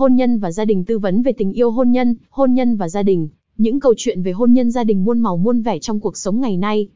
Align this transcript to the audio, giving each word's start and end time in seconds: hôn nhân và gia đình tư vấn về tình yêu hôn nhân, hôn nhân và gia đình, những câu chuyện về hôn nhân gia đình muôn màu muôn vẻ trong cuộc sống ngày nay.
hôn 0.00 0.14
nhân 0.14 0.38
và 0.38 0.52
gia 0.52 0.64
đình 0.64 0.84
tư 0.84 0.98
vấn 0.98 1.22
về 1.22 1.32
tình 1.32 1.52
yêu 1.52 1.70
hôn 1.70 1.90
nhân, 1.90 2.14
hôn 2.30 2.54
nhân 2.54 2.76
và 2.76 2.88
gia 2.88 3.02
đình, 3.02 3.28
những 3.56 3.80
câu 3.80 3.94
chuyện 3.96 4.22
về 4.22 4.32
hôn 4.32 4.52
nhân 4.52 4.70
gia 4.70 4.84
đình 4.84 5.04
muôn 5.04 5.18
màu 5.18 5.36
muôn 5.36 5.62
vẻ 5.62 5.78
trong 5.78 6.00
cuộc 6.00 6.16
sống 6.16 6.40
ngày 6.40 6.56
nay. 6.56 6.88